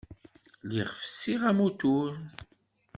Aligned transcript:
Lliɣ 0.67 0.89
fessiɣ 1.01 1.41
amutur. 1.49 2.11